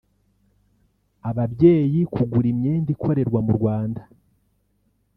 ababyeyi 1.29 1.99
kugura 2.13 2.47
imyenda 2.53 2.89
ikorerwa 2.95 3.39
mu 3.45 3.51
Rwanda 3.57 4.01